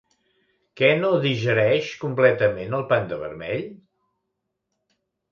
[0.79, 3.61] Què no digereix completament el panda vermell?